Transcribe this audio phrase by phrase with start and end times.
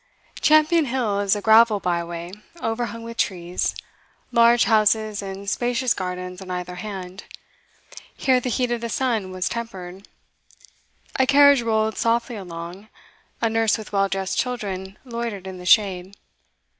[0.41, 3.75] Champion Hill is a gravel byway, overhung with trees;
[4.31, 7.25] large houses and spacious gardens on either hand.
[8.17, 10.07] Here the heat of the sun was tempered.
[11.17, 12.89] A carriage rolled softly along;
[13.43, 16.17] a nurse with well dressed children loitered in the shade.